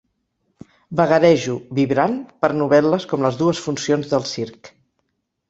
Vagarejo, 0.99 1.57
vibrant, 1.81 2.15
per 2.47 2.49
novel·les 2.63 3.07
com 3.13 3.27
Les 3.27 3.39
dues 3.43 3.63
funcions 3.67 4.11
del 4.17 4.27
circ. 4.33 4.73